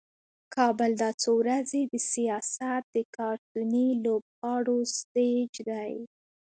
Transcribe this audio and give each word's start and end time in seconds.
کابل 0.55 0.91
دا 1.01 1.09
څو 1.21 1.31
ورځې 1.41 1.81
د 1.85 1.93
سیاست 2.11 2.83
د 2.95 2.97
کارتوني 3.17 3.87
لوبغاړو 4.05 4.79
سټیج 4.97 5.53
دی. 5.69 5.93